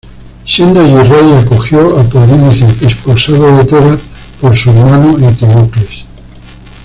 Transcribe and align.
Siendo 0.47 0.79
allí 0.81 0.95
rey 1.07 1.31
acogió 1.33 1.95
a 1.95 2.03
Polinices, 2.03 2.81
expulsado 2.81 3.55
de 3.55 3.65
Tebas 3.65 4.01
por 4.41 4.55
su 4.55 4.71
hermano 4.71 5.15
Eteocles. 5.29 6.05